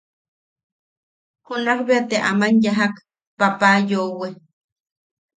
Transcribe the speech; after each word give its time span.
Junakbea 1.45 2.01
te 2.09 2.17
aman 2.29 2.53
yajak 2.63 2.93
papa 3.39 3.69
yoʼowe. 3.89 4.27